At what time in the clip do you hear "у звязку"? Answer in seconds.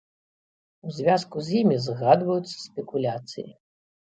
0.87-1.37